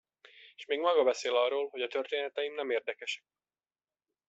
És 0.55 0.65
még 0.65 0.79
maga 0.79 1.03
beszél 1.03 1.35
arról, 1.35 1.69
hogy 1.69 1.81
a 1.81 1.87
történeteim 1.87 2.53
nem 2.53 2.69
érdekesek. 2.69 3.23